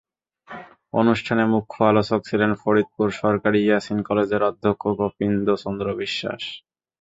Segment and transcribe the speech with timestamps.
[0.93, 6.41] অনুষ্ঠানে মুখ্য আলোচক ছিলেন ফরিদপুর সরকারি ইয়াছিন কলেজের অধ্যক্ষ গোবিন্দ চন্দ্র বিশ্বাস।